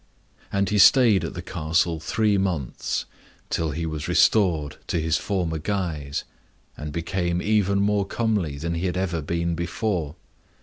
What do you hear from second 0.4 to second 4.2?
And he stayed at the castle three months, till he was